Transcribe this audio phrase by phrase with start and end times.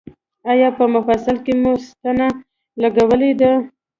[0.51, 2.27] ایا په مفصل کې مو ستنه
[2.81, 3.51] لګولې ده؟